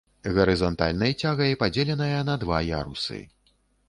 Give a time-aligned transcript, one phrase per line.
[0.35, 3.21] Гарызантальнай цягай падзеленая на два ярусы.